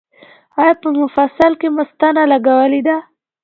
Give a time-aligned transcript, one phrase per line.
[0.61, 2.97] ایا په مفصل کې مو ستنه لګولې ده؟